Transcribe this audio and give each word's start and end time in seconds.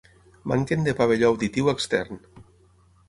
Manquen 0.51 0.87
de 0.87 0.95
pavelló 1.01 1.29
auditiu 1.29 1.73
extern. 1.75 2.21